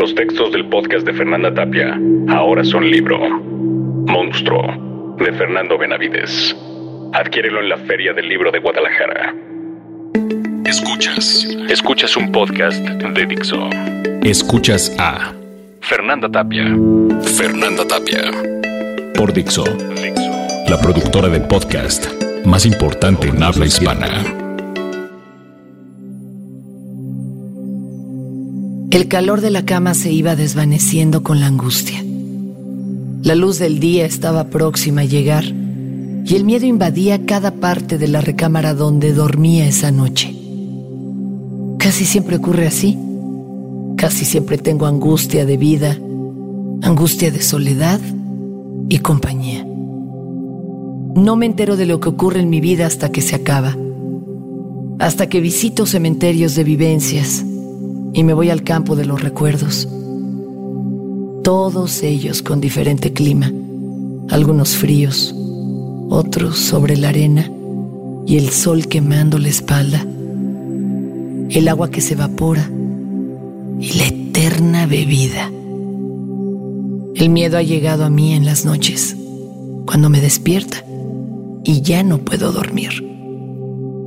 [0.00, 3.18] Los textos del podcast de Fernanda Tapia ahora son libro.
[3.18, 6.56] Monstruo, de Fernando Benavides.
[7.12, 9.34] Adquiérelo en la Feria del Libro de Guadalajara.
[10.64, 11.46] Escuchas.
[11.68, 13.68] Escuchas un podcast de Dixo.
[14.22, 15.34] Escuchas a
[15.82, 16.64] Fernanda Tapia.
[17.36, 18.22] Fernanda Tapia.
[19.14, 19.64] Por Dixo.
[20.70, 22.10] La productora de podcast
[22.46, 24.39] más importante en habla hispana.
[28.90, 32.04] El calor de la cama se iba desvaneciendo con la angustia.
[33.22, 38.08] La luz del día estaba próxima a llegar y el miedo invadía cada parte de
[38.08, 40.34] la recámara donde dormía esa noche.
[41.78, 42.98] Casi siempre ocurre así.
[43.96, 45.96] Casi siempre tengo angustia de vida,
[46.82, 48.00] angustia de soledad
[48.88, 49.64] y compañía.
[51.14, 53.76] No me entero de lo que ocurre en mi vida hasta que se acaba,
[54.98, 57.44] hasta que visito cementerios de vivencias
[58.12, 59.88] y me voy al campo de los recuerdos.
[61.42, 63.52] Todos ellos con diferente clima,
[64.28, 65.34] algunos fríos,
[66.08, 67.50] otros sobre la arena
[68.26, 70.04] y el sol quemando la espalda,
[71.50, 72.70] el agua que se evapora
[73.80, 75.50] y la eterna bebida.
[77.14, 79.16] El miedo ha llegado a mí en las noches,
[79.86, 80.84] cuando me despierta
[81.64, 83.06] y ya no puedo dormir.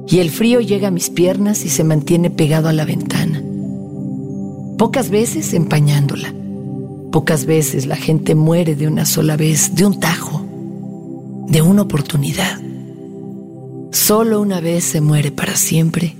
[0.08, 3.42] Y el frío llega a mis piernas y se mantiene pegado a la ventana
[4.84, 6.34] pocas veces empañándola.
[7.09, 10.45] Pocas veces la gente muere de una sola vez, de un tajo,
[11.48, 12.59] de una oportunidad.
[13.94, 16.17] Solo una vez se muere para siempre.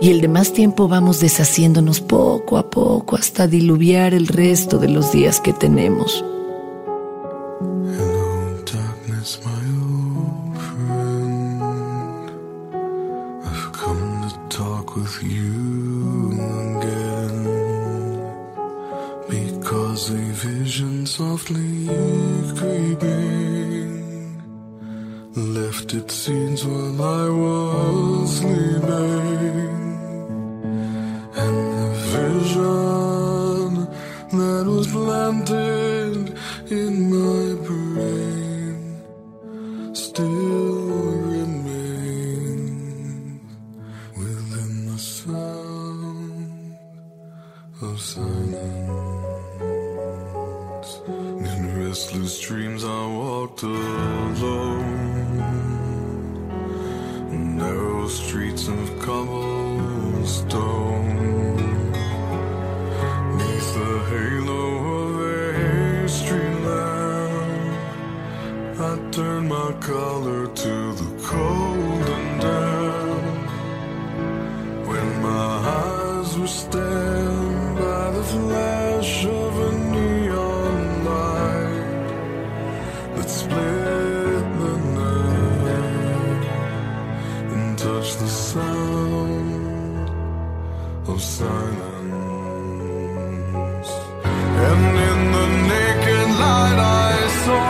[0.00, 5.12] Y el demás tiempo vamos deshaciéndonos poco a poco hasta diluviar el resto de los
[5.12, 6.24] días que tenemos.
[23.02, 24.42] Creeping
[25.54, 29.76] left its scenes while I was sleeping,
[31.42, 33.68] and the vision
[34.40, 36.24] that was planted
[36.80, 37.21] in my
[88.02, 90.10] touched the sound
[91.08, 91.50] of silence.
[94.66, 97.14] And in the naked light I
[97.44, 97.64] saw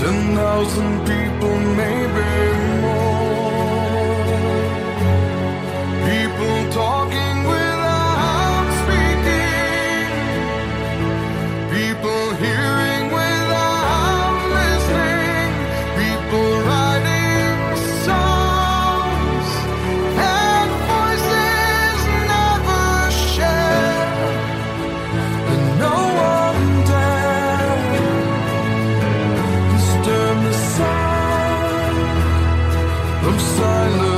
[0.00, 2.59] ten thousand people, maybe
[33.30, 34.09] I'm silent.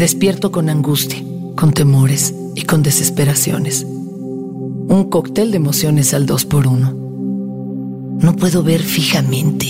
[0.00, 1.22] Despierto con angustia,
[1.56, 3.84] con temores y con desesperaciones.
[3.84, 6.94] Un cóctel de emociones al dos por uno.
[8.18, 9.66] No puedo ver fijamente.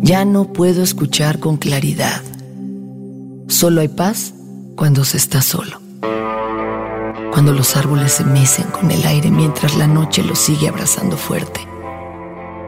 [0.00, 2.22] Ya no puedo escuchar con claridad.
[3.48, 4.32] Solo hay paz
[4.74, 5.80] cuando se está solo.
[7.30, 11.60] Cuando los árboles se mecen con el aire mientras la noche los sigue abrazando fuerte.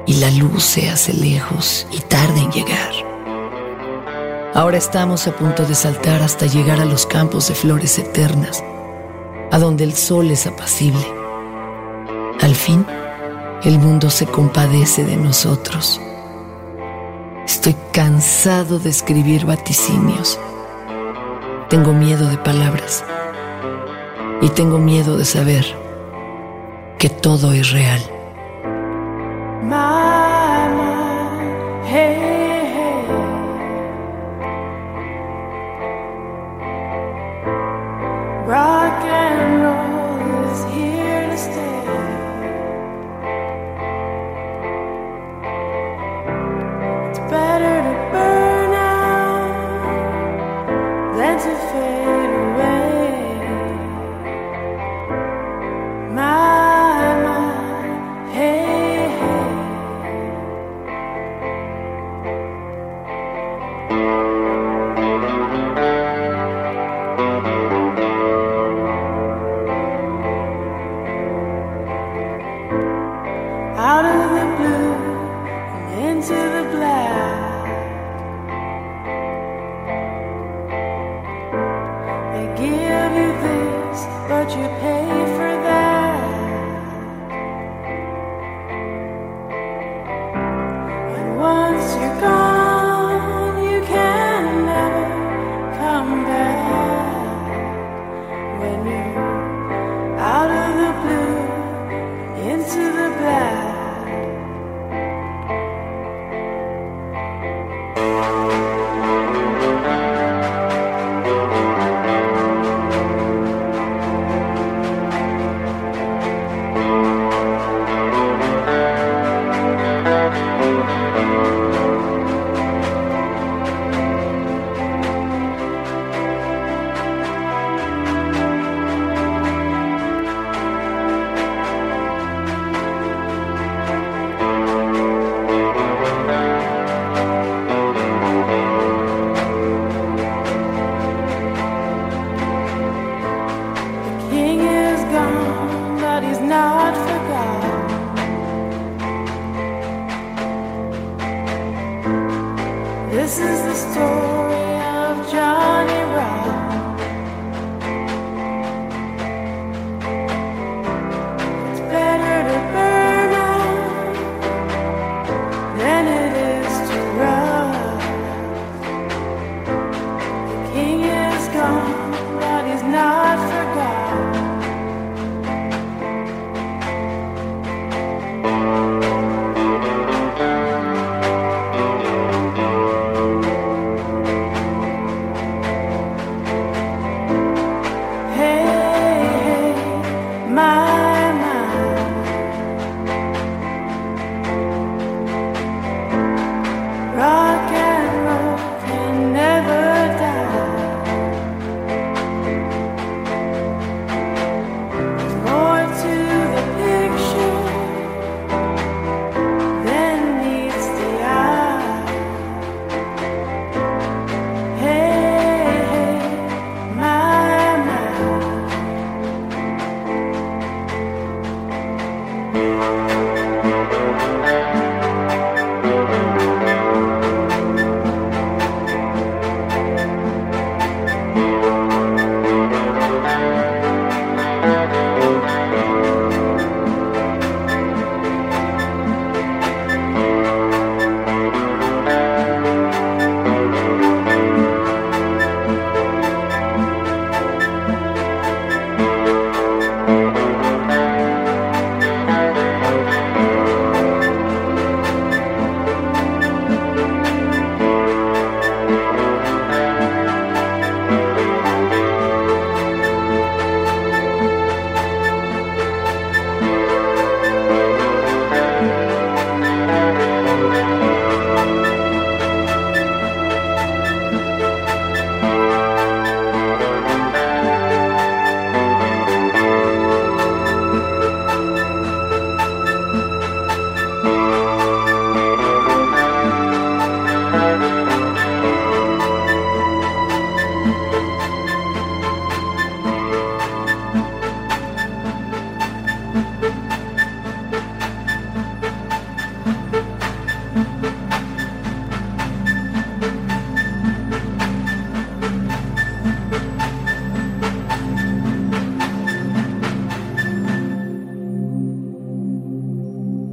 [0.07, 3.08] Y la luz se hace lejos y tarda en llegar.
[4.59, 8.65] Ahora estamos a punto de saltar hasta llegar a los campos de flores eternas,
[9.53, 11.07] a donde el sol es apacible.
[12.41, 12.85] Al fin,
[13.63, 16.01] el mundo se compadece de nosotros.
[17.47, 20.41] Estoy cansado de escribir vaticinios.
[21.69, 23.05] Tengo miedo de palabras
[24.41, 25.65] y tengo miedo de saber
[26.99, 28.03] que todo es real.
[38.49, 38.88] Right.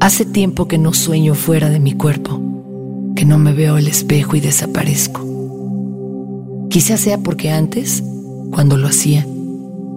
[0.06, 2.40] Hace tiempo que no sueño fuera de mi cuerpo,
[3.16, 5.26] que no me veo al espejo y desaparezco.
[6.70, 8.04] Quizás sea porque antes,
[8.52, 9.26] cuando lo hacía,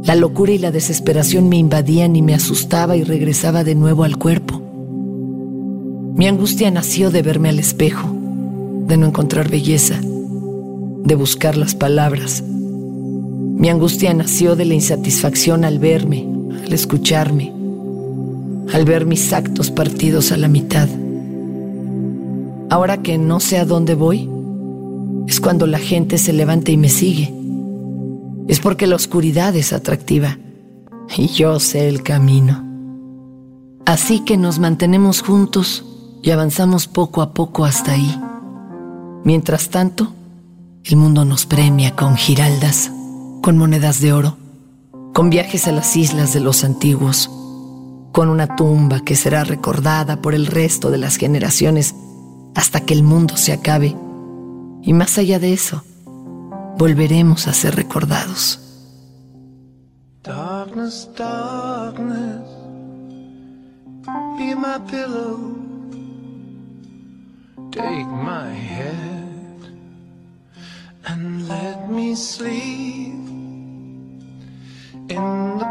[0.05, 4.17] la locura y la desesperación me invadían y me asustaba y regresaba de nuevo al
[4.17, 4.62] cuerpo.
[6.15, 8.09] Mi angustia nació de verme al espejo,
[8.87, 12.43] de no encontrar belleza, de buscar las palabras.
[12.43, 16.27] Mi angustia nació de la insatisfacción al verme,
[16.65, 17.58] al escucharme,
[18.72, 20.88] al ver mis actos partidos a la mitad.
[22.70, 24.28] Ahora que no sé a dónde voy,
[25.26, 27.34] es cuando la gente se levanta y me sigue.
[28.46, 30.38] Es porque la oscuridad es atractiva
[31.16, 32.64] y yo sé el camino.
[33.87, 35.84] Así que nos mantenemos juntos
[36.22, 38.20] y avanzamos poco a poco hasta ahí.
[39.25, 40.12] Mientras tanto,
[40.84, 42.90] el mundo nos premia con giraldas,
[43.42, 44.37] con monedas de oro,
[45.14, 47.30] con viajes a las islas de los antiguos,
[48.12, 51.95] con una tumba que será recordada por el resto de las generaciones
[52.55, 53.97] hasta que el mundo se acabe.
[54.83, 55.83] Y más allá de eso,
[56.77, 58.61] volveremos a ser recordados.
[60.23, 62.43] Darkness, darkness,
[64.37, 65.57] be my pillow.
[67.71, 69.61] Take my head
[71.07, 73.15] and let me sleep
[75.09, 75.67] in the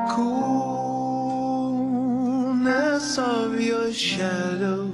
[3.17, 4.91] of your shadow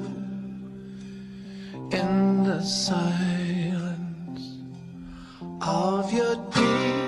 [1.91, 4.57] in the silence
[5.61, 7.03] of your deep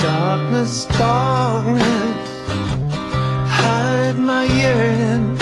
[0.00, 2.28] darkness, darkness,
[3.48, 5.36] hide my yearning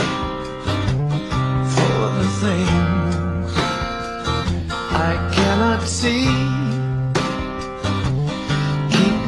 [1.75, 3.53] for the things
[4.93, 6.74] I cannot see.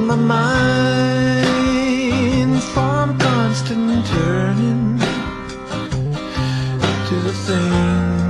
[0.07, 1.47] My mind.
[2.73, 4.99] From constant turning
[7.09, 8.26] to the things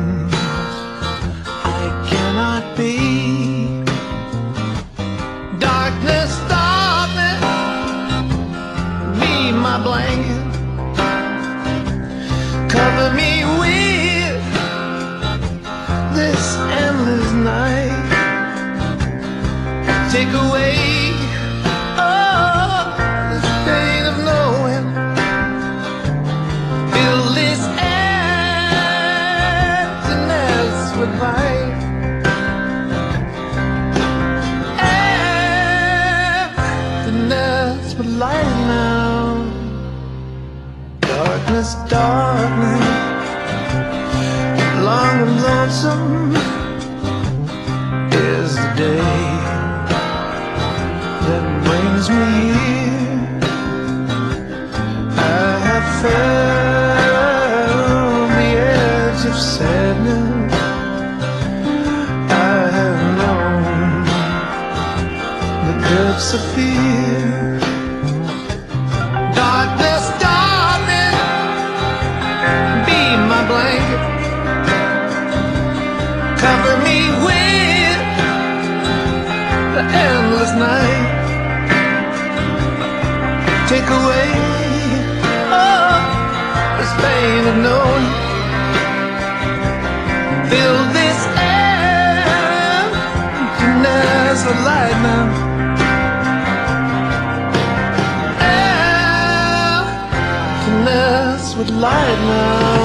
[101.80, 102.75] light now.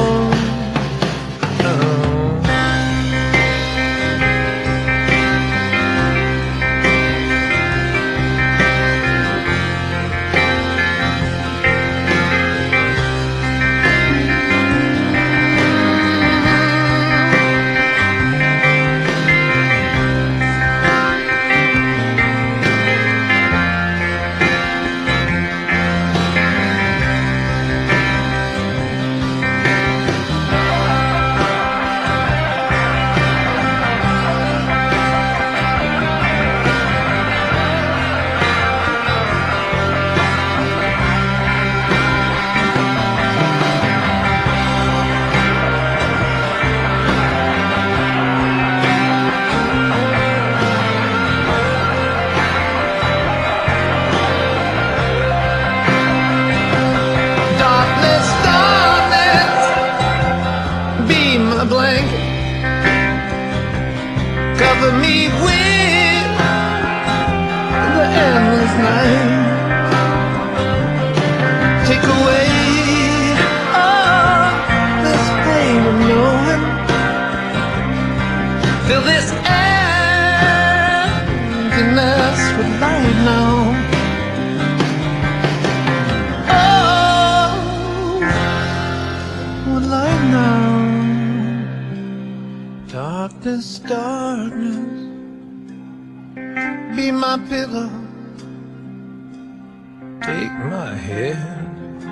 [101.01, 102.03] Hand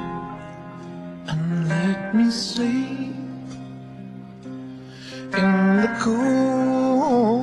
[1.28, 3.16] and let me sleep
[5.40, 7.38] in the coolness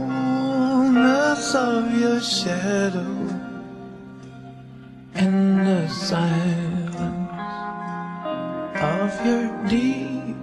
[1.55, 3.14] of your shadow
[5.14, 7.31] in the silence
[8.83, 10.37] of your deep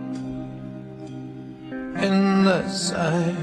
[2.02, 3.38] in the silence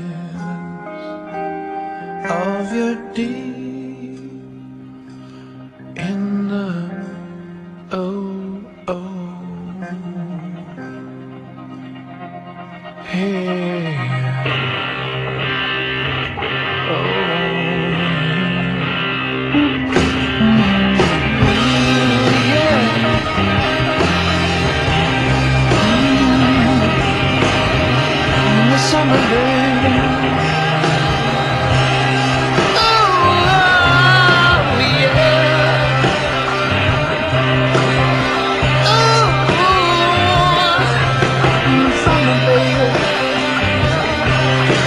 [2.30, 3.59] of your deep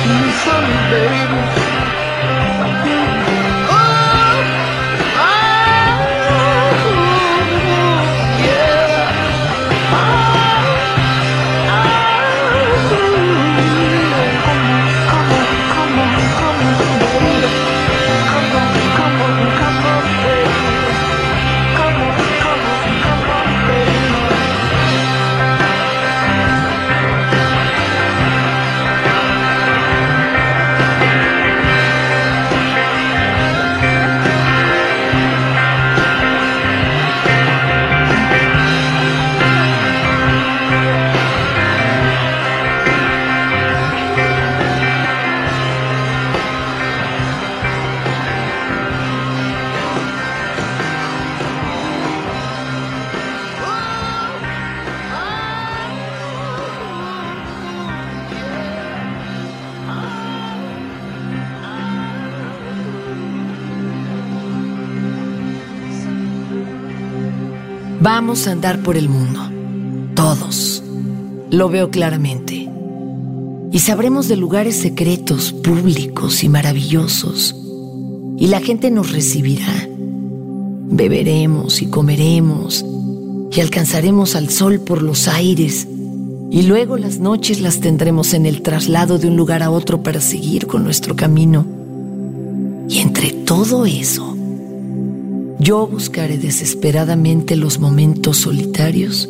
[0.03, 1.72] In the summer, baby.
[68.03, 69.39] Vamos a andar por el mundo,
[70.13, 70.83] todos.
[71.49, 72.69] Lo veo claramente.
[73.71, 77.55] Y sabremos de lugares secretos, públicos y maravillosos.
[78.37, 79.87] Y la gente nos recibirá.
[80.89, 82.83] Beberemos y comeremos
[83.49, 85.87] y alcanzaremos al sol por los aires.
[86.51, 90.19] Y luego las noches las tendremos en el traslado de un lugar a otro para
[90.19, 91.65] seguir con nuestro camino.
[92.89, 94.35] Y entre todo eso,
[95.63, 99.29] yo buscaré desesperadamente los momentos solitarios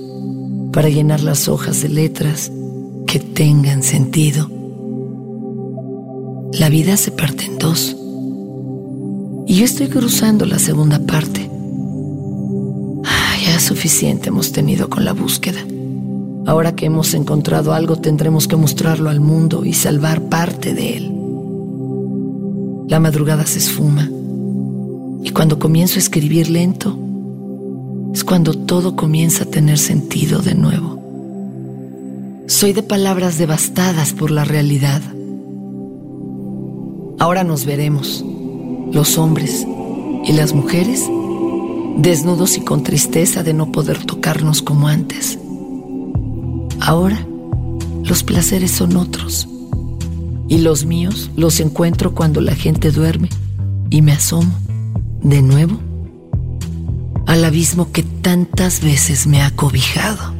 [0.71, 2.51] para llenar las hojas de letras
[3.05, 4.49] que tengan sentido.
[6.53, 7.95] La vida se parte en dos.
[9.45, 11.47] Y yo estoy cruzando la segunda parte.
[13.05, 15.59] Ah, ya suficiente hemos tenido con la búsqueda.
[16.47, 21.11] Ahora que hemos encontrado algo tendremos que mostrarlo al mundo y salvar parte de él.
[22.87, 24.09] La madrugada se esfuma
[25.23, 26.97] y cuando comienzo a escribir lento
[28.13, 31.01] es cuando todo comienza a tener sentido de nuevo.
[32.47, 35.01] Soy de palabras devastadas por la realidad.
[37.19, 38.23] Ahora nos veremos,
[38.91, 39.65] los hombres
[40.25, 41.03] y las mujeres,
[41.97, 45.39] desnudos y con tristeza de no poder tocarnos como antes.
[46.81, 47.25] Ahora
[48.03, 49.47] los placeres son otros
[50.49, 53.29] y los míos los encuentro cuando la gente duerme
[53.89, 54.51] y me asomo
[55.23, 55.79] de nuevo
[57.25, 60.33] al abismo que tantas veces me ha cobijado.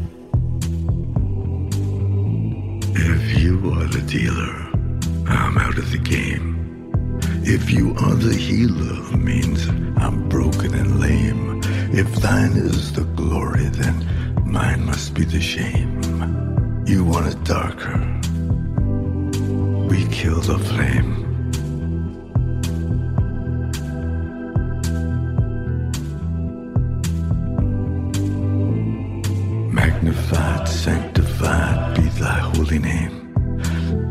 [2.96, 4.54] If you are the dealer,
[5.26, 6.54] I'm out of the game.
[7.46, 9.67] If you are the healer, means
[9.98, 11.62] I'm broken and lame.
[11.93, 14.06] If thine is the glory, then
[14.46, 16.02] mine must be the shame.
[16.86, 17.98] You want it darker.
[19.88, 21.22] We kill the flame.
[30.03, 33.33] Magnified, sanctified be thy holy name.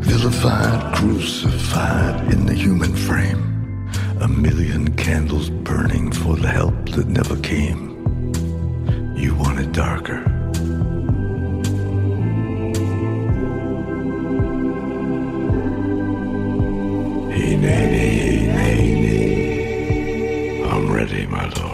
[0.00, 3.90] Vilified, crucified in the human frame.
[4.22, 7.90] A million candles burning for the help that never came.
[9.14, 10.22] You want it darker.
[17.30, 20.64] Hey, nay, nay, nay, nay.
[20.70, 21.71] I'm ready, my lord.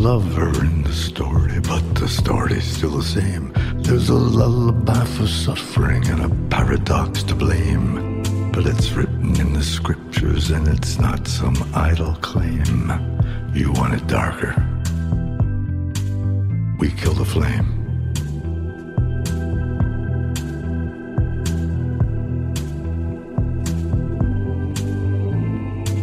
[0.00, 3.52] Lover in the story, but the story's still the same.
[3.82, 8.22] There's a lullaby for suffering and a paradox to blame.
[8.50, 12.90] But it's written in the scriptures and it's not some idle claim.
[13.52, 14.54] You want it darker?
[16.78, 17.68] We kill the flame.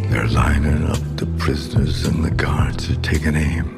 [0.08, 3.77] They're lining up the prisoners and the guards are taking aim.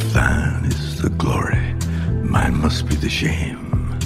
[0.00, 1.74] If thine is the glory,
[2.22, 3.98] mine must be the shame.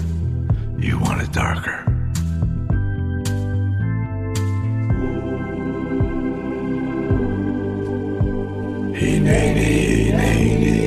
[0.78, 1.84] You want it darker.
[8.96, 10.81] Hey, nay,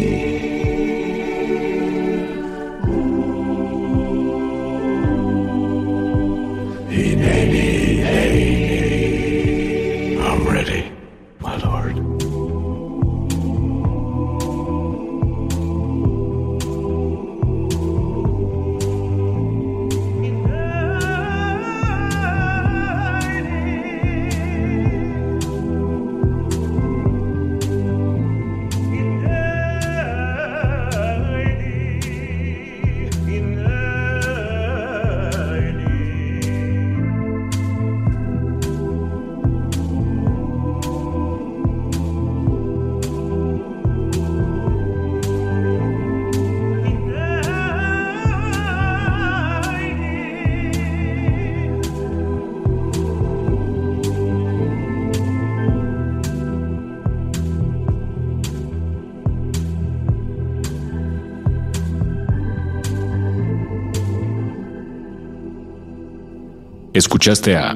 [66.95, 67.75] Escuchaste a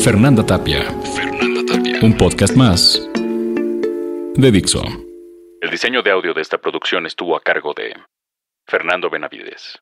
[0.00, 0.84] Fernanda Tapia.
[1.16, 1.98] Fernanda Tapia.
[2.00, 3.02] Un podcast más
[4.36, 4.80] de Dixo.
[5.60, 7.96] El diseño de audio de esta producción estuvo a cargo de
[8.64, 9.80] Fernando Benavides.